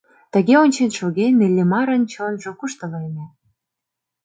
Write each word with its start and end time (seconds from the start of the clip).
Тыге 0.33 0.55
ончен 0.63 0.89
шоген 0.97 1.33
Иллимарын 1.45 2.03
чонжо 2.11 2.51
куштылеме. 2.59 3.25